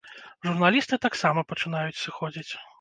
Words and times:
Журналісты 0.47 0.99
таксама 1.05 1.45
пачынаюць 1.53 2.01
сыходзіць. 2.03 2.51